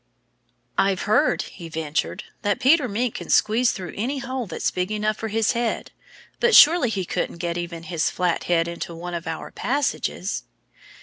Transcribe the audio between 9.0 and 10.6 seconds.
of our passages."